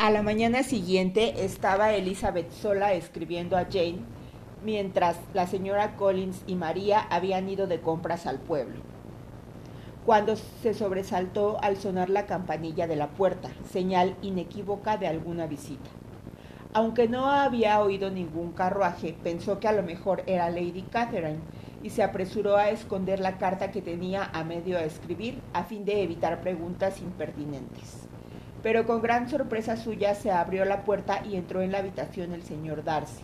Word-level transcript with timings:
A 0.00 0.08
la 0.08 0.22
mañana 0.22 0.62
siguiente 0.62 1.44
estaba 1.44 1.92
Elizabeth 1.92 2.50
sola 2.52 2.94
escribiendo 2.94 3.58
a 3.58 3.66
Jane 3.70 3.98
mientras 4.64 5.18
la 5.34 5.46
señora 5.46 5.94
Collins 5.96 6.42
y 6.46 6.54
María 6.54 7.00
habían 7.10 7.50
ido 7.50 7.66
de 7.66 7.82
compras 7.82 8.26
al 8.26 8.38
pueblo. 8.38 8.80
Cuando 10.06 10.36
se 10.36 10.72
sobresaltó 10.72 11.58
al 11.62 11.76
sonar 11.76 12.08
la 12.08 12.24
campanilla 12.24 12.86
de 12.86 12.96
la 12.96 13.08
puerta, 13.08 13.50
señal 13.70 14.16
inequívoca 14.22 14.96
de 14.96 15.06
alguna 15.06 15.46
visita. 15.46 15.90
Aunque 16.72 17.06
no 17.06 17.26
había 17.26 17.78
oído 17.82 18.10
ningún 18.10 18.52
carruaje, 18.52 19.14
pensó 19.22 19.60
que 19.60 19.68
a 19.68 19.72
lo 19.72 19.82
mejor 19.82 20.22
era 20.26 20.48
Lady 20.48 20.86
Catherine 20.90 21.40
y 21.82 21.90
se 21.90 22.02
apresuró 22.02 22.56
a 22.56 22.70
esconder 22.70 23.20
la 23.20 23.36
carta 23.36 23.70
que 23.70 23.82
tenía 23.82 24.30
a 24.32 24.44
medio 24.44 24.78
a 24.78 24.84
escribir 24.84 25.42
a 25.52 25.64
fin 25.64 25.84
de 25.84 26.02
evitar 26.02 26.40
preguntas 26.40 27.02
impertinentes. 27.02 28.09
Pero 28.62 28.86
con 28.86 29.00
gran 29.00 29.28
sorpresa 29.28 29.76
suya 29.76 30.14
se 30.14 30.30
abrió 30.30 30.64
la 30.64 30.84
puerta 30.84 31.22
y 31.24 31.36
entró 31.36 31.62
en 31.62 31.72
la 31.72 31.78
habitación 31.78 32.32
el 32.32 32.42
señor 32.42 32.84
Darcy. 32.84 33.22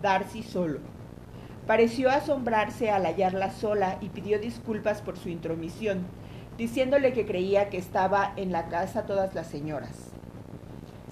Darcy 0.00 0.42
solo. 0.42 0.80
Pareció 1.66 2.10
asombrarse 2.10 2.90
al 2.90 3.04
hallarla 3.04 3.50
sola 3.50 3.98
y 4.00 4.08
pidió 4.08 4.38
disculpas 4.38 5.02
por 5.02 5.18
su 5.18 5.28
intromisión, 5.28 6.06
diciéndole 6.56 7.12
que 7.12 7.26
creía 7.26 7.68
que 7.68 7.76
estaba 7.76 8.32
en 8.36 8.52
la 8.52 8.68
casa 8.68 9.04
todas 9.04 9.34
las 9.34 9.48
señoras. 9.48 10.10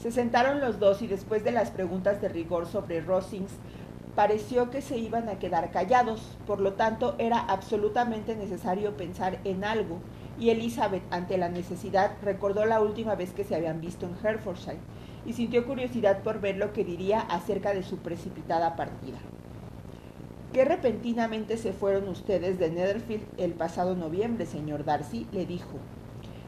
Se 0.00 0.10
sentaron 0.10 0.60
los 0.60 0.78
dos 0.78 1.02
y 1.02 1.06
después 1.06 1.44
de 1.44 1.52
las 1.52 1.70
preguntas 1.70 2.22
de 2.22 2.28
rigor 2.28 2.66
sobre 2.66 3.00
Rosings, 3.02 3.52
pareció 4.14 4.70
que 4.70 4.80
se 4.80 4.96
iban 4.96 5.28
a 5.28 5.38
quedar 5.38 5.70
callados, 5.70 6.38
por 6.46 6.60
lo 6.60 6.72
tanto 6.72 7.14
era 7.18 7.38
absolutamente 7.38 8.34
necesario 8.34 8.96
pensar 8.96 9.38
en 9.44 9.62
algo, 9.62 10.00
y 10.38 10.50
Elizabeth, 10.50 11.02
ante 11.10 11.38
la 11.38 11.48
necesidad, 11.48 12.12
recordó 12.22 12.66
la 12.66 12.80
última 12.80 13.14
vez 13.14 13.32
que 13.32 13.44
se 13.44 13.54
habían 13.54 13.80
visto 13.80 14.06
en 14.06 14.16
Herefordshire 14.22 14.78
y 15.24 15.32
sintió 15.32 15.66
curiosidad 15.66 16.22
por 16.22 16.40
ver 16.40 16.56
lo 16.56 16.72
que 16.72 16.84
diría 16.84 17.20
acerca 17.20 17.74
de 17.74 17.82
su 17.82 17.98
precipitada 17.98 18.76
partida. 18.76 19.18
¿Qué 20.52 20.64
repentinamente 20.64 21.56
se 21.56 21.72
fueron 21.72 22.08
ustedes 22.08 22.58
de 22.58 22.70
Netherfield 22.70 23.24
el 23.36 23.52
pasado 23.52 23.94
noviembre, 23.94 24.46
señor 24.46 24.84
Darcy? 24.84 25.26
le 25.32 25.44
dijo. 25.44 25.78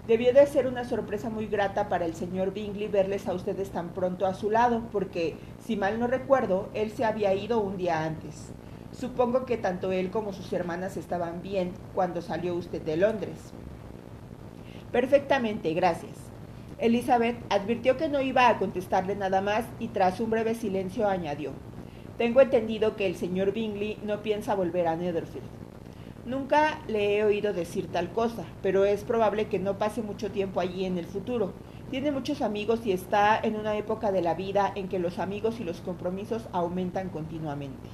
Debió 0.06 0.32
de 0.32 0.46
ser 0.46 0.66
una 0.66 0.84
sorpresa 0.84 1.28
muy 1.28 1.46
grata 1.46 1.90
para 1.90 2.06
el 2.06 2.14
señor 2.14 2.54
Bingley 2.54 2.88
verles 2.88 3.28
a 3.28 3.34
ustedes 3.34 3.68
tan 3.70 3.90
pronto 3.90 4.24
a 4.24 4.32
su 4.32 4.50
lado, 4.50 4.84
porque, 4.90 5.36
si 5.62 5.76
mal 5.76 6.00
no 6.00 6.06
recuerdo, 6.06 6.70
él 6.72 6.92
se 6.92 7.04
había 7.04 7.34
ido 7.34 7.60
un 7.60 7.76
día 7.76 8.04
antes. 8.04 8.52
Supongo 8.98 9.44
que 9.44 9.58
tanto 9.58 9.92
él 9.92 10.10
como 10.10 10.32
sus 10.32 10.50
hermanas 10.54 10.96
estaban 10.96 11.42
bien 11.42 11.72
cuando 11.94 12.22
salió 12.22 12.54
usted 12.54 12.80
de 12.80 12.96
Londres. 12.96 13.52
Perfectamente, 14.92 15.74
gracias. 15.74 16.12
Elizabeth 16.78 17.36
advirtió 17.50 17.96
que 17.96 18.08
no 18.08 18.20
iba 18.20 18.48
a 18.48 18.58
contestarle 18.58 19.16
nada 19.16 19.40
más 19.40 19.66
y 19.78 19.88
tras 19.88 20.20
un 20.20 20.30
breve 20.30 20.54
silencio 20.54 21.08
añadió, 21.08 21.52
Tengo 22.16 22.40
entendido 22.40 22.96
que 22.96 23.06
el 23.06 23.16
señor 23.16 23.52
Bingley 23.52 23.98
no 24.02 24.22
piensa 24.22 24.54
volver 24.54 24.88
a 24.88 24.96
Netherfield. 24.96 25.46
Nunca 26.24 26.80
le 26.88 27.16
he 27.16 27.24
oído 27.24 27.52
decir 27.52 27.90
tal 27.90 28.10
cosa, 28.10 28.44
pero 28.62 28.84
es 28.84 29.04
probable 29.04 29.48
que 29.48 29.58
no 29.58 29.78
pase 29.78 30.02
mucho 30.02 30.30
tiempo 30.30 30.60
allí 30.60 30.84
en 30.84 30.98
el 30.98 31.06
futuro. 31.06 31.52
Tiene 31.90 32.12
muchos 32.12 32.42
amigos 32.42 32.84
y 32.84 32.92
está 32.92 33.38
en 33.38 33.56
una 33.56 33.76
época 33.76 34.12
de 34.12 34.20
la 34.20 34.34
vida 34.34 34.72
en 34.74 34.88
que 34.88 34.98
los 34.98 35.18
amigos 35.18 35.58
y 35.58 35.64
los 35.64 35.80
compromisos 35.80 36.48
aumentan 36.52 37.08
continuamente. 37.08 37.88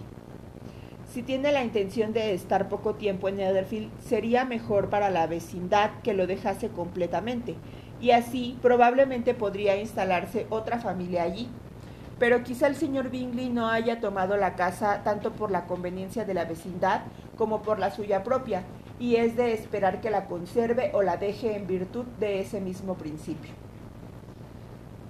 Si 1.14 1.22
tiene 1.22 1.52
la 1.52 1.62
intención 1.62 2.12
de 2.12 2.34
estar 2.34 2.68
poco 2.68 2.96
tiempo 2.96 3.28
en 3.28 3.36
Netherfield, 3.36 3.88
sería 4.00 4.44
mejor 4.44 4.90
para 4.90 5.10
la 5.10 5.28
vecindad 5.28 5.92
que 6.02 6.12
lo 6.12 6.26
dejase 6.26 6.70
completamente, 6.70 7.54
y 8.00 8.10
así 8.10 8.58
probablemente 8.60 9.32
podría 9.32 9.76
instalarse 9.76 10.48
otra 10.50 10.80
familia 10.80 11.22
allí. 11.22 11.46
Pero 12.18 12.42
quizá 12.42 12.66
el 12.66 12.74
señor 12.74 13.10
Bingley 13.10 13.48
no 13.48 13.68
haya 13.68 14.00
tomado 14.00 14.36
la 14.36 14.56
casa 14.56 15.04
tanto 15.04 15.30
por 15.30 15.52
la 15.52 15.66
conveniencia 15.66 16.24
de 16.24 16.34
la 16.34 16.46
vecindad 16.46 17.02
como 17.38 17.62
por 17.62 17.78
la 17.78 17.92
suya 17.92 18.24
propia, 18.24 18.64
y 18.98 19.14
es 19.14 19.36
de 19.36 19.53
esperar 19.53 20.00
que 20.00 20.10
la 20.10 20.26
conserve 20.26 20.91
o 20.94 21.03
la 21.03 21.16
deje 21.16 21.54
en 21.54 21.69
virtud 21.69 22.06
de 22.19 22.41
ese 22.41 22.60
mismo 22.60 22.94
principio. 22.94 23.53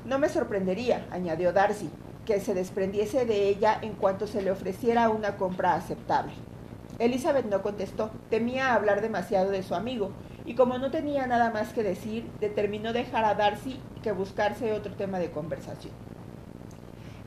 No 0.04 0.18
me 0.18 0.28
sorprendería, 0.28 1.06
añadió 1.10 1.54
Darcy, 1.54 1.88
que 2.24 2.40
se 2.40 2.54
desprendiese 2.54 3.26
de 3.26 3.48
ella 3.48 3.78
en 3.82 3.94
cuanto 3.94 4.26
se 4.26 4.42
le 4.42 4.50
ofreciera 4.50 5.08
una 5.08 5.36
compra 5.36 5.74
aceptable. 5.74 6.32
Elizabeth 6.98 7.46
no 7.46 7.62
contestó, 7.62 8.10
temía 8.30 8.74
hablar 8.74 9.00
demasiado 9.00 9.50
de 9.50 9.62
su 9.62 9.74
amigo, 9.74 10.12
y 10.46 10.54
como 10.54 10.78
no 10.78 10.90
tenía 10.90 11.26
nada 11.26 11.50
más 11.50 11.72
que 11.72 11.82
decir, 11.82 12.30
determinó 12.40 12.92
dejar 12.92 13.24
a 13.24 13.34
Darcy 13.34 13.80
que 14.02 14.12
buscarse 14.12 14.72
otro 14.72 14.94
tema 14.94 15.18
de 15.18 15.30
conversación. 15.30 15.92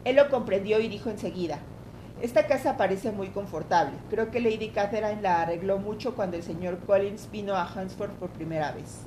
Él 0.06 0.16
lo 0.16 0.30
comprendió 0.30 0.80
y 0.80 0.88
dijo 0.88 1.10
enseguida, 1.10 1.60
esta 2.22 2.48
casa 2.48 2.78
parece 2.78 3.12
muy 3.12 3.28
confortable. 3.28 3.94
Creo 4.10 4.32
que 4.32 4.40
Lady 4.40 4.70
Catherine 4.70 5.22
la 5.22 5.42
arregló 5.42 5.78
mucho 5.78 6.16
cuando 6.16 6.38
el 6.38 6.44
señor 6.44 6.80
Collins 6.80 7.30
vino 7.32 7.56
a 7.56 7.64
Hansford 7.64 8.12
por 8.12 8.30
primera 8.30 8.72
vez. 8.72 9.02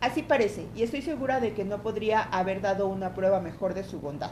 Así 0.00 0.22
parece, 0.22 0.66
y 0.74 0.82
estoy 0.82 1.02
segura 1.02 1.38
de 1.38 1.52
que 1.52 1.64
no 1.64 1.82
podría 1.82 2.22
haber 2.22 2.60
dado 2.60 2.88
una 2.88 3.14
prueba 3.14 3.40
mejor 3.40 3.74
de 3.74 3.84
su 3.84 4.00
bondad. 4.00 4.30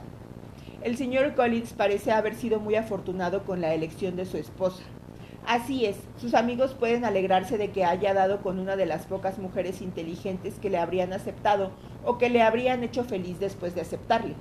El 0.83 0.97
señor 0.97 1.35
Collins 1.35 1.73
parece 1.73 2.13
haber 2.13 2.35
sido 2.35 2.61
muy 2.61 2.75
afortunado 2.75 3.45
con 3.45 3.61
la 3.61 3.75
elección 3.75 4.15
de 4.15 4.27
su 4.27 4.37
esposa. 4.37 4.83
Así 5.47 5.87
es, 5.87 5.97
sus 6.21 6.35
amigos 6.35 6.75
pueden 6.75 7.05
alegrarse 7.05 7.57
de 7.57 7.71
que 7.71 7.85
haya 7.85 8.13
dado 8.15 8.43
con 8.43 8.59
una 8.59 8.77
de 8.77 8.85
las 8.85 9.07
pocas 9.07 9.39
mujeres 9.39 9.81
inteligentes 9.81 10.59
que 10.61 10.71
le 10.71 10.79
habrían 10.79 11.13
aceptado 11.13 11.71
o 12.05 12.19
que 12.19 12.31
le 12.31 12.43
habrían 12.43 12.83
hecho 12.83 13.05
feliz 13.05 13.39
después 13.39 13.75
de 13.75 13.81
aceptarle. 13.81 14.35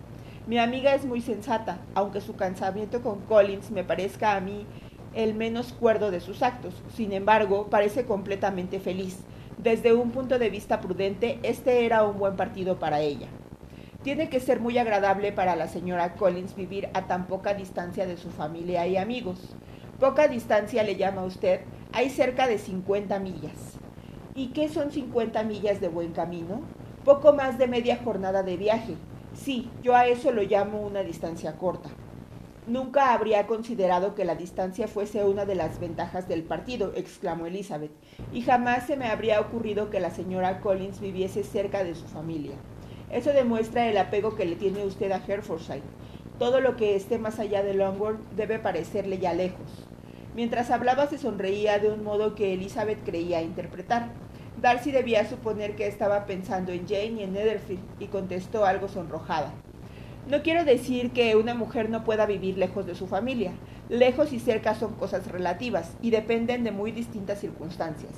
Mi 0.45 0.59
amiga 0.59 0.93
es 0.93 1.05
muy 1.05 1.21
sensata, 1.21 1.79
aunque 1.95 2.21
su 2.21 2.35
cansamiento 2.35 3.01
con 3.01 3.21
Collins 3.21 3.71
me 3.71 3.83
parezca 3.83 4.35
a 4.35 4.41
mí 4.41 4.65
el 5.13 5.33
menos 5.33 5.73
cuerdo 5.73 6.11
de 6.11 6.19
sus 6.19 6.43
actos. 6.43 6.73
Sin 6.93 7.13
embargo, 7.13 7.67
parece 7.69 8.05
completamente 8.05 8.79
feliz. 8.79 9.19
Desde 9.57 9.93
un 9.93 10.11
punto 10.11 10.37
de 10.37 10.49
vista 10.49 10.81
prudente, 10.81 11.39
este 11.43 11.85
era 11.85 12.03
un 12.03 12.19
buen 12.19 12.35
partido 12.35 12.77
para 12.77 12.99
ella. 12.99 13.27
Tiene 14.05 14.29
que 14.29 14.39
ser 14.39 14.59
muy 14.59 14.77
agradable 14.77 15.31
para 15.31 15.55
la 15.55 15.67
señora 15.67 16.13
Collins 16.13 16.55
vivir 16.55 16.89
a 16.93 17.07
tan 17.07 17.25
poca 17.25 17.55
distancia 17.55 18.05
de 18.05 18.17
su 18.17 18.29
familia 18.29 18.85
y 18.85 18.97
amigos. 18.97 19.55
Poca 19.99 20.27
distancia 20.27 20.83
le 20.83 20.95
llama 20.95 21.23
usted, 21.23 21.61
hay 21.91 22.11
cerca 22.11 22.45
de 22.47 22.59
50 22.59 23.17
millas. 23.17 23.79
¿Y 24.35 24.49
qué 24.49 24.69
son 24.69 24.91
50 24.91 25.41
millas 25.41 25.81
de 25.81 25.87
buen 25.87 26.11
camino? 26.11 26.61
Poco 27.03 27.33
más 27.33 27.57
de 27.57 27.65
media 27.65 27.97
jornada 27.97 28.43
de 28.43 28.57
viaje, 28.57 28.93
Sí, 29.33 29.71
yo 29.81 29.95
a 29.95 30.05
eso 30.05 30.31
lo 30.31 30.43
llamo 30.43 30.81
una 30.81 31.01
distancia 31.01 31.57
corta. 31.57 31.89
Nunca 32.67 33.11
habría 33.11 33.47
considerado 33.47 34.13
que 34.13 34.23
la 34.23 34.35
distancia 34.35 34.87
fuese 34.87 35.23
una 35.23 35.45
de 35.45 35.55
las 35.55 35.79
ventajas 35.79 36.27
del 36.27 36.43
partido, 36.43 36.93
exclamó 36.95 37.47
Elizabeth, 37.47 37.91
y 38.31 38.43
jamás 38.43 38.85
se 38.85 38.97
me 38.97 39.07
habría 39.07 39.41
ocurrido 39.41 39.89
que 39.89 39.99
la 39.99 40.11
señora 40.11 40.61
Collins 40.61 40.99
viviese 40.99 41.43
cerca 41.43 41.83
de 41.83 41.95
su 41.95 42.05
familia. 42.05 42.53
Eso 43.15 43.31
demuestra 43.31 43.87
el 43.87 43.97
apego 43.97 44.35
que 44.35 44.43
le 44.43 44.57
tiene 44.57 44.83
usted 44.83 45.09
a 45.13 45.21
Herefordshire. 45.25 45.83
Todo 46.37 46.59
lo 46.59 46.75
que 46.75 46.97
esté 46.97 47.17
más 47.17 47.39
allá 47.39 47.63
de 47.63 47.73
Longbourn 47.73 48.19
debe 48.35 48.59
parecerle 48.59 49.19
ya 49.19 49.33
lejos. 49.33 49.87
Mientras 50.35 50.69
hablaba 50.69 51.07
se 51.07 51.17
sonreía 51.17 51.79
de 51.79 51.89
un 51.93 52.03
modo 52.03 52.35
que 52.35 52.53
Elizabeth 52.53 53.05
creía 53.05 53.41
interpretar. 53.41 54.09
Darcy 54.61 54.91
debía 54.91 55.25
suponer 55.29 55.77
que 55.77 55.87
estaba 55.87 56.25
pensando 56.25 56.73
en 56.73 56.89
Jane 56.89 57.21
y 57.21 57.23
en 57.23 57.31
Netherfield 57.31 57.79
y 58.01 58.07
contestó 58.07 58.65
algo 58.65 58.89
sonrojada. 58.89 59.53
No 60.29 60.41
quiero 60.41 60.65
decir 60.65 61.11
que 61.11 61.37
una 61.37 61.55
mujer 61.55 61.89
no 61.89 62.03
pueda 62.03 62.25
vivir 62.25 62.57
lejos 62.57 62.85
de 62.85 62.95
su 62.95 63.07
familia. 63.07 63.53
Lejos 63.87 64.33
y 64.33 64.39
cerca 64.41 64.75
son 64.75 64.95
cosas 64.95 65.31
relativas 65.31 65.95
y 66.01 66.09
dependen 66.09 66.65
de 66.65 66.71
muy 66.71 66.91
distintas 66.91 67.39
circunstancias. 67.39 68.11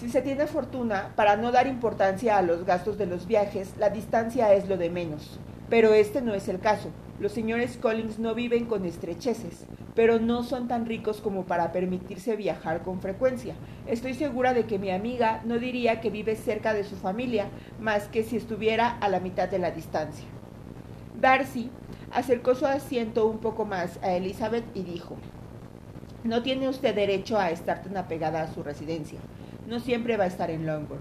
Si 0.00 0.08
se 0.08 0.22
tiene 0.22 0.46
fortuna, 0.46 1.12
para 1.14 1.36
no 1.36 1.52
dar 1.52 1.66
importancia 1.66 2.38
a 2.38 2.42
los 2.42 2.64
gastos 2.64 2.96
de 2.96 3.04
los 3.04 3.26
viajes, 3.26 3.74
la 3.78 3.90
distancia 3.90 4.54
es 4.54 4.66
lo 4.66 4.78
de 4.78 4.88
menos. 4.88 5.38
Pero 5.68 5.92
este 5.92 6.22
no 6.22 6.32
es 6.32 6.48
el 6.48 6.58
caso. 6.58 6.88
Los 7.18 7.32
señores 7.32 7.76
Collins 7.76 8.18
no 8.18 8.34
viven 8.34 8.64
con 8.64 8.86
estrecheces, 8.86 9.66
pero 9.94 10.18
no 10.18 10.42
son 10.42 10.68
tan 10.68 10.86
ricos 10.86 11.20
como 11.20 11.44
para 11.44 11.70
permitirse 11.70 12.34
viajar 12.34 12.80
con 12.82 13.02
frecuencia. 13.02 13.56
Estoy 13.86 14.14
segura 14.14 14.54
de 14.54 14.64
que 14.64 14.78
mi 14.78 14.90
amiga 14.90 15.42
no 15.44 15.58
diría 15.58 16.00
que 16.00 16.08
vive 16.08 16.34
cerca 16.34 16.72
de 16.72 16.84
su 16.84 16.96
familia, 16.96 17.48
más 17.78 18.08
que 18.08 18.22
si 18.22 18.38
estuviera 18.38 18.96
a 19.02 19.10
la 19.10 19.20
mitad 19.20 19.50
de 19.50 19.58
la 19.58 19.70
distancia. 19.70 20.24
Darcy 21.20 21.68
acercó 22.10 22.54
su 22.54 22.64
asiento 22.64 23.26
un 23.26 23.36
poco 23.36 23.66
más 23.66 23.98
a 24.02 24.12
Elizabeth 24.12 24.64
y 24.74 24.82
dijo, 24.82 25.18
No 26.22 26.42
tiene 26.42 26.68
usted 26.68 26.94
derecho 26.94 27.38
a 27.38 27.50
estar 27.50 27.82
tan 27.82 27.96
apegada 27.96 28.42
a 28.42 28.52
su 28.52 28.62
residencia. 28.62 29.18
No 29.66 29.80
siempre 29.80 30.18
va 30.18 30.24
a 30.24 30.26
estar 30.26 30.50
en 30.50 30.66
Longbourn. 30.66 31.00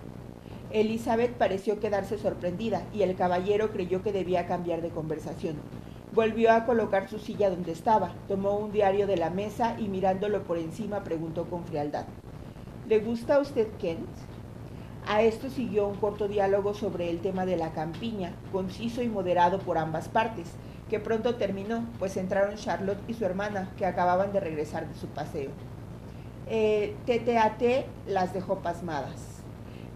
Elizabeth 0.71 1.33
pareció 1.33 1.81
quedarse 1.81 2.17
sorprendida 2.17 2.83
y 2.93 3.01
el 3.01 3.15
caballero 3.17 3.71
creyó 3.71 4.01
que 4.01 4.13
debía 4.13 4.47
cambiar 4.47 4.81
de 4.81 4.91
conversación. 4.91 5.55
Volvió 6.13 6.53
a 6.53 6.65
colocar 6.65 7.09
su 7.09 7.19
silla 7.19 7.49
donde 7.49 7.73
estaba, 7.73 8.13
tomó 8.29 8.57
un 8.57 8.71
diario 8.71 9.07
de 9.07 9.17
la 9.17 9.29
mesa 9.29 9.75
y 9.77 9.89
mirándolo 9.89 10.43
por 10.43 10.57
encima 10.57 11.03
preguntó 11.03 11.49
con 11.49 11.65
frialdad. 11.65 12.05
¿Le 12.87 12.99
gusta 12.99 13.35
a 13.35 13.39
usted 13.39 13.67
Kent? 13.77 14.07
A 15.05 15.21
esto 15.21 15.49
siguió 15.49 15.87
un 15.87 15.95
corto 15.95 16.29
diálogo 16.29 16.73
sobre 16.73 17.09
el 17.09 17.19
tema 17.19 17.45
de 17.45 17.57
la 17.57 17.71
campiña, 17.73 18.31
conciso 18.53 19.01
y 19.01 19.09
moderado 19.09 19.59
por 19.59 19.77
ambas 19.77 20.07
partes, 20.07 20.47
que 20.89 20.99
pronto 20.99 21.35
terminó, 21.35 21.85
pues 21.99 22.17
entraron 22.17 22.55
Charlotte 22.55 23.01
y 23.07 23.13
su 23.13 23.25
hermana, 23.25 23.69
que 23.77 23.85
acababan 23.85 24.33
de 24.33 24.39
regresar 24.39 24.87
de 24.87 24.95
su 24.95 25.07
paseo. 25.07 25.51
Eh, 26.47 26.95
TTAT 27.05 27.85
las 28.07 28.33
dejó 28.33 28.59
pasmadas. 28.59 29.43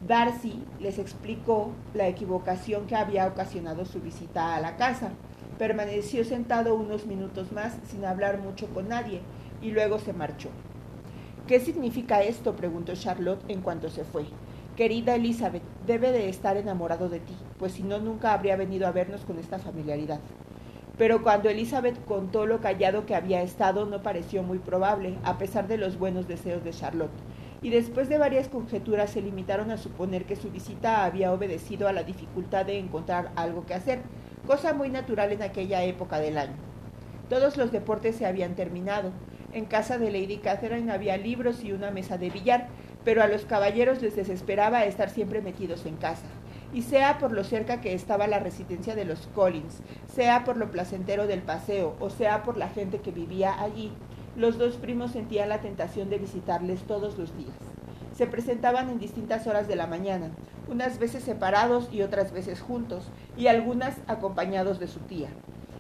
Darcy 0.08 0.64
les 0.80 1.00
explicó 1.00 1.72
la 1.94 2.08
equivocación 2.08 2.86
que 2.86 2.96
había 2.96 3.26
ocasionado 3.26 3.86
su 3.86 4.02
visita 4.02 4.56
a 4.56 4.62
la 4.62 4.76
casa. 4.76 5.12
Permaneció 5.58 6.24
sentado 6.26 6.76
unos 6.76 7.06
minutos 7.06 7.52
más 7.52 7.78
sin 7.88 8.06
hablar 8.06 8.40
mucho 8.40 8.68
con 8.68 8.90
nadie 8.90 9.22
y 9.62 9.72
luego 9.72 10.00
se 10.00 10.14
marchó. 10.14 10.50
¿Qué 11.48 11.60
significa 11.60 12.22
esto? 12.22 12.56
preguntó 12.56 12.94
Charlotte 12.96 13.44
en 13.48 13.62
cuanto 13.62 13.90
se 13.90 14.04
fue. 14.04 14.26
Querida 14.76 15.16
Elizabeth, 15.16 15.64
debe 15.86 16.12
de 16.12 16.30
estar 16.30 16.58
enamorado 16.58 17.08
de 17.08 17.20
ti, 17.20 17.36
pues 17.58 17.74
si 17.74 17.84
no 17.84 18.00
nunca 18.00 18.34
habría 18.34 18.56
venido 18.56 18.88
a 18.88 18.92
vernos 18.92 19.22
con 19.22 19.40
esta 19.40 19.60
familiaridad. 19.60 20.20
Pero 20.98 21.24
cuando 21.24 21.50
Elizabeth 21.50 22.06
contó 22.06 22.46
lo 22.46 22.62
callado 22.62 23.08
que 23.08 23.16
había 23.16 23.42
estado, 23.42 23.86
no 23.86 24.04
pareció 24.04 24.44
muy 24.44 24.60
probable, 24.60 25.18
a 25.24 25.40
pesar 25.40 25.68
de 25.68 25.78
los 25.78 25.98
buenos 25.98 26.28
deseos 26.28 26.64
de 26.64 26.72
Charlotte. 26.72 27.10
Y 27.64 27.72
después 27.72 28.10
de 28.10 28.20
varias 28.20 28.48
conjeturas 28.48 29.10
se 29.10 29.22
limitaron 29.22 29.72
a 29.72 29.78
suponer 29.78 30.26
que 30.26 30.36
su 30.36 30.52
visita 30.52 31.04
había 31.04 31.32
obedecido 31.32 31.88
a 31.88 31.94
la 31.94 32.04
dificultad 32.04 32.66
de 32.66 32.78
encontrar 32.78 33.32
algo 33.36 33.66
que 33.66 33.74
hacer, 33.74 34.02
cosa 34.46 34.74
muy 34.74 34.90
natural 34.90 35.32
en 35.32 35.42
aquella 35.42 35.84
época 35.84 36.20
del 36.20 36.38
año. 36.38 36.58
Todos 37.28 37.58
los 37.58 37.72
deportes 37.72 38.16
se 38.16 38.28
habían 38.28 38.54
terminado. 38.54 39.12
En 39.52 39.66
casa 39.66 39.98
de 39.98 40.12
Lady 40.12 40.38
Catherine 40.38 40.92
había 40.92 41.18
libros 41.18 41.64
y 41.64 41.72
una 41.72 41.90
mesa 41.90 42.20
de 42.20 42.30
billar, 42.30 42.68
pero 43.04 43.24
a 43.24 43.28
los 43.28 43.46
caballeros 43.46 44.02
les 44.02 44.16
desesperaba 44.16 44.86
estar 44.86 45.10
siempre 45.10 45.42
metidos 45.42 45.88
en 45.88 45.96
casa 45.96 46.28
y 46.74 46.82
sea 46.82 47.20
por 47.20 47.32
lo 47.32 47.44
cerca 47.44 47.80
que 47.80 47.94
estaba 47.94 48.28
la 48.28 48.40
residencia 48.40 48.96
de 48.96 49.06
los 49.06 49.28
Collins, 49.28 49.80
sea 50.14 50.44
por 50.44 50.58
lo 50.58 50.72
placentero 50.72 51.28
del 51.28 51.42
paseo, 51.42 51.96
o 52.00 52.10
sea 52.10 52.44
por 52.44 52.58
la 52.58 52.68
gente 52.70 53.00
que 53.00 53.12
vivía 53.12 53.62
allí, 53.62 53.92
los 54.36 54.58
dos 54.58 54.76
primos 54.78 55.12
sentían 55.12 55.50
la 55.50 55.62
tentación 55.62 56.10
de 56.10 56.18
visitarles 56.18 56.82
todos 56.84 57.18
los 57.18 57.38
días. 57.38 57.56
Se 58.18 58.26
presentaban 58.26 58.90
en 58.90 59.00
distintas 59.00 59.46
horas 59.48 59.68
de 59.68 59.76
la 59.76 59.88
mañana, 59.88 60.32
unas 60.68 60.98
veces 60.98 61.24
separados 61.24 61.90
y 61.92 62.02
otras 62.02 62.32
veces 62.32 62.62
juntos, 62.62 63.10
y 63.38 63.48
algunas 63.48 63.98
acompañados 64.08 64.80
de 64.80 64.88
su 64.88 65.00
tía. 65.02 65.30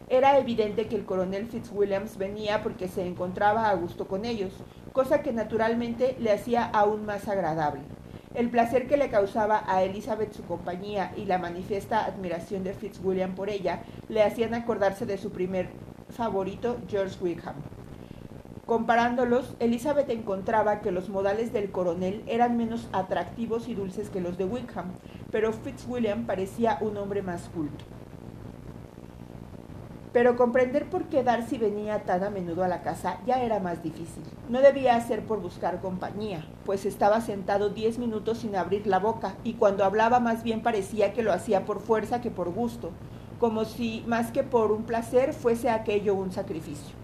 Era 0.09 0.37
evidente 0.37 0.87
que 0.87 0.95
el 0.95 1.05
coronel 1.05 1.47
Fitzwilliams 1.47 2.17
venía 2.17 2.61
porque 2.61 2.87
se 2.87 3.05
encontraba 3.07 3.69
a 3.69 3.73
gusto 3.73 4.07
con 4.07 4.25
ellos, 4.25 4.53
cosa 4.91 5.23
que 5.23 5.33
naturalmente 5.33 6.15
le 6.19 6.31
hacía 6.31 6.65
aún 6.65 7.05
más 7.05 7.27
agradable. 7.27 7.81
El 8.33 8.49
placer 8.49 8.87
que 8.87 8.97
le 8.97 9.09
causaba 9.09 9.63
a 9.67 9.83
Elizabeth 9.83 10.33
su 10.33 10.43
compañía 10.43 11.13
y 11.15 11.25
la 11.25 11.37
manifiesta 11.37 12.03
admiración 12.03 12.63
de 12.63 12.73
Fitzwilliam 12.73 13.35
por 13.35 13.51
ella 13.51 13.83
le 14.09 14.23
hacían 14.23 14.55
acordarse 14.55 15.05
de 15.05 15.19
su 15.19 15.31
primer 15.31 15.67
favorito, 16.09 16.77
George 16.89 17.15
Wickham. 17.21 17.55
Comparándolos, 18.65 19.55
Elizabeth 19.59 20.09
encontraba 20.09 20.81
que 20.81 20.91
los 20.91 21.09
modales 21.09 21.53
del 21.53 21.69
coronel 21.69 22.23
eran 22.25 22.57
menos 22.57 22.89
atractivos 22.91 23.67
y 23.67 23.75
dulces 23.75 24.09
que 24.09 24.21
los 24.21 24.35
de 24.39 24.45
Wickham, 24.45 24.93
pero 25.31 25.53
Fitzwilliam 25.53 26.25
parecía 26.25 26.79
un 26.81 26.97
hombre 26.97 27.21
más 27.21 27.49
culto. 27.49 27.85
Pero 30.13 30.35
comprender 30.35 30.91
por 30.91 31.05
qué 31.05 31.23
Darcy 31.23 31.57
venía 31.57 32.03
tan 32.03 32.23
a 32.23 32.29
menudo 32.29 32.63
a 32.63 32.67
la 32.67 32.83
casa 32.83 33.17
ya 33.25 33.41
era 33.41 33.59
más 33.59 33.81
difícil. 33.81 34.23
No 34.47 34.61
debía 34.61 35.01
ser 35.01 35.23
por 35.23 35.41
buscar 35.41 35.81
compañía, 35.81 36.45
pues 36.65 36.85
estaba 36.85 37.19
sentado 37.19 37.69
diez 37.69 37.97
minutos 37.97 38.37
sin 38.37 38.55
abrir 38.55 38.85
la 38.85 38.99
boca, 38.99 39.33
y 39.43 39.53
cuando 39.53 39.83
hablaba 39.83 40.19
más 40.19 40.43
bien 40.43 40.61
parecía 40.61 41.13
que 41.13 41.23
lo 41.23 41.33
hacía 41.33 41.65
por 41.65 41.79
fuerza 41.81 42.21
que 42.21 42.29
por 42.29 42.53
gusto, 42.53 42.91
como 43.39 43.65
si 43.65 44.03
más 44.05 44.31
que 44.31 44.43
por 44.43 44.71
un 44.71 44.83
placer 44.83 45.33
fuese 45.33 45.71
aquello 45.71 46.13
un 46.13 46.31
sacrificio. 46.31 46.95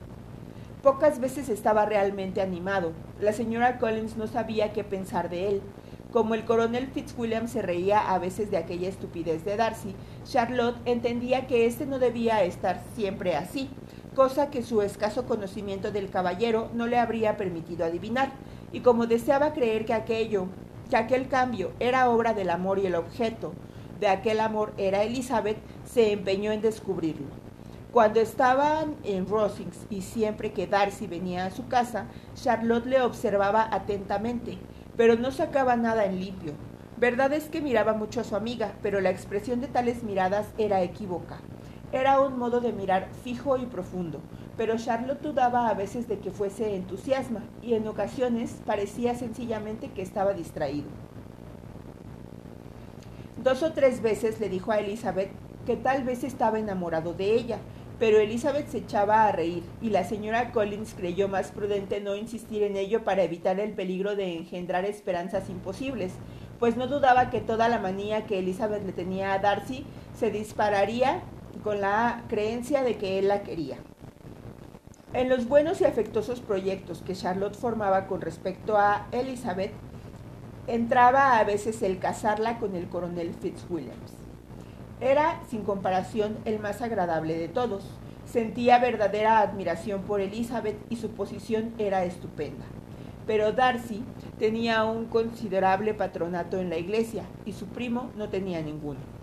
Pocas 0.84 1.20
veces 1.20 1.50
estaba 1.50 1.86
realmente 1.86 2.42
animado. 2.42 2.92
La 3.20 3.34
señora 3.34 3.80
Collins 3.80 4.18
no 4.18 4.28
sabía 4.28 4.72
qué 4.72 4.84
pensar 4.84 5.30
de 5.30 5.50
él, 5.50 5.62
como 6.12 6.34
el 6.34 6.46
coronel 6.46 6.88
Fitzwilliam 6.88 7.48
se 7.48 7.62
reía 7.62 8.12
a 8.12 8.18
veces 8.18 8.50
de 8.50 8.58
aquella 8.58 8.90
estupidez 8.90 9.46
de 9.46 9.56
Darcy, 9.56 9.96
Charlotte 10.24 10.78
entendía 10.86 11.46
que 11.48 11.66
éste 11.66 11.86
no 11.86 12.00
debía 12.00 12.44
estar 12.44 12.82
siempre 12.96 13.36
así, 13.36 13.70
cosa 14.16 14.50
que 14.50 14.64
su 14.64 14.82
escaso 14.82 15.26
conocimiento 15.26 15.92
del 15.92 16.10
caballero 16.10 16.70
no 16.74 16.88
le 16.88 16.98
habría 16.98 17.38
permitido 17.38 17.86
adivinar, 17.86 18.32
y 18.72 18.82
como 18.82 19.08
deseaba 19.08 19.54
creer 19.54 19.86
que 19.86 19.94
aquello, 19.94 20.48
que 20.90 20.98
aquel 20.98 21.28
cambio 21.28 21.72
era 21.80 22.10
obra 22.10 22.34
del 22.34 22.50
amor 22.50 22.80
y 22.80 22.88
el 22.88 22.96
objeto 22.96 23.54
de 24.00 24.08
aquel 24.08 24.40
amor 24.40 24.74
era 24.78 25.04
Elizabeth, 25.04 25.58
se 25.86 26.12
empeñó 26.12 26.52
en 26.52 26.62
descubrirlo. 26.62 27.28
Cuando 27.92 28.20
estaban 28.20 28.96
en 29.04 29.28
Rosings 29.28 29.88
y 29.90 30.02
siempre 30.02 30.54
que 30.54 30.68
Darcy 30.68 31.08
venía 31.08 31.46
a 31.46 31.52
su 31.52 31.68
casa, 31.68 32.06
Charlotte 32.36 32.86
le 32.86 33.02
observaba 33.02 33.68
atentamente, 33.72 34.60
pero 35.00 35.16
no 35.16 35.32
sacaba 35.32 35.78
nada 35.78 36.04
en 36.04 36.20
limpio. 36.20 36.52
Verdad 36.98 37.32
es 37.32 37.48
que 37.48 37.62
miraba 37.62 37.94
mucho 37.94 38.20
a 38.20 38.26
su 38.26 38.36
amiga, 38.36 38.74
pero 38.82 39.00
la 39.00 39.10
expresión 39.10 39.62
de 39.62 39.68
tales 39.68 40.04
miradas 40.04 40.48
era 40.58 40.82
equívoca. 40.82 41.40
Era 41.94 42.20
un 42.20 42.38
modo 42.38 42.60
de 42.60 42.74
mirar 42.74 43.08
fijo 43.24 43.56
y 43.56 43.66
profundo, 43.66 44.20
pero 44.58 44.76
Charlotte 44.76 45.22
dudaba 45.22 45.70
a 45.70 45.74
veces 45.74 46.10
de 46.10 46.20
que 46.20 46.32
fuese 46.32 46.76
entusiasma 46.76 47.46
y 47.62 47.76
en 47.76 47.88
ocasiones 47.88 48.60
parecía 48.66 49.16
sencillamente 49.16 49.90
que 49.90 50.02
estaba 50.02 50.34
distraído. 50.34 50.90
Dos 53.42 53.64
o 53.64 53.72
tres 53.72 54.02
veces 54.02 54.42
le 54.42 54.50
dijo 54.50 54.74
a 54.74 54.80
Elizabeth 54.80 55.32
que 55.66 55.78
tal 55.78 56.04
vez 56.04 56.26
estaba 56.26 56.60
enamorado 56.60 57.14
de 57.14 57.36
ella, 57.36 57.60
pero 58.00 58.18
Elizabeth 58.18 58.70
se 58.70 58.78
echaba 58.80 59.26
a 59.26 59.32
reír, 59.34 59.64
y 59.82 59.90
la 59.90 60.06
señora 60.06 60.52
Collins 60.52 60.94
creyó 60.96 61.28
más 61.28 61.52
prudente 61.52 62.00
no 62.00 62.16
insistir 62.16 62.64
en 62.64 62.78
ello 62.78 63.04
para 63.04 63.24
evitar 63.24 63.60
el 63.60 63.74
peligro 63.74 64.16
de 64.16 64.38
engendrar 64.38 64.86
esperanzas 64.86 65.50
imposibles, 65.50 66.14
pues 66.60 66.78
no 66.78 66.88
dudaba 66.88 67.30
que 67.30 67.42
toda 67.42 67.68
la 67.68 67.80
manía 67.80 68.26
que 68.26 68.40
Elizabeth 68.40 68.86
le 68.86 68.94
tenía 68.94 69.34
a 69.34 69.40
Darcy 69.40 69.86
se 70.18 70.32
dispararía 70.32 71.22
con 71.64 71.82
la 71.82 72.24
creencia 72.30 72.84
de 72.84 72.98
que 72.98 73.20
él 73.20 73.28
la 73.28 73.44
quería. 73.44 73.78
En 75.14 75.28
los 75.28 75.48
buenos 75.48 75.82
y 75.82 75.86
afectuosos 75.86 76.40
proyectos 76.40 77.02
que 77.02 77.16
Charlotte 77.16 77.56
formaba 77.56 78.08
con 78.08 78.22
respecto 78.22 78.78
a 78.78 79.08
Elizabeth, 79.12 79.74
entraba 80.68 81.38
a 81.40 81.44
veces 81.44 81.82
el 81.82 82.00
casarla 82.00 82.60
con 82.60 82.76
el 82.76 82.88
coronel 82.88 83.34
Fitzwilliams. 83.34 84.29
Era, 85.02 85.40
sin 85.50 85.64
comparación, 85.64 86.38
el 86.44 86.60
más 86.60 86.82
agradable 86.82 87.38
de 87.38 87.48
todos. 87.48 87.86
Sentía 88.26 88.80
verdadera 88.80 89.40
admiración 89.40 90.02
por 90.02 90.20
Elizabeth 90.20 90.78
y 90.90 90.98
su 90.98 91.12
posición 91.12 91.74
era 91.78 92.04
estupenda. 92.04 92.66
Pero 93.26 93.54
Darcy 93.54 94.04
tenía 94.40 94.84
un 94.84 95.06
considerable 95.06 95.94
patronato 95.94 96.60
en 96.60 96.70
la 96.70 96.78
iglesia 96.78 97.24
y 97.46 97.54
su 97.54 97.68
primo 97.68 98.12
no 98.18 98.28
tenía 98.28 98.62
ninguno. 98.62 99.19